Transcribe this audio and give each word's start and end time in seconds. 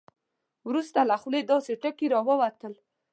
وروسته 0.67 0.99
له 1.09 1.15
خولې 1.21 1.41
داسې 1.51 1.73
ټکي 1.81 2.07
راووتل. 2.13 2.73